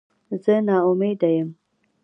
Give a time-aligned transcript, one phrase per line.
[0.43, 1.49] زه نا امیده یم